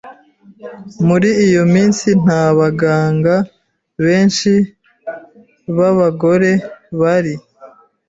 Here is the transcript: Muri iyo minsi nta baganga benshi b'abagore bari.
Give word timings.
Muri 1.07 1.29
iyo 1.47 1.63
minsi 1.73 2.07
nta 2.23 2.43
baganga 2.59 3.35
benshi 4.05 4.53
b'abagore 5.75 6.51
bari. 6.99 7.33